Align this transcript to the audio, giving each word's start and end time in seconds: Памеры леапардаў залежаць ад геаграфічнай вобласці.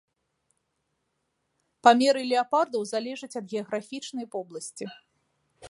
Памеры 1.87 2.23
леапардаў 2.31 2.81
залежаць 2.93 3.33
ад 3.41 3.45
геаграфічнай 3.57 4.25
вобласці. 4.35 4.85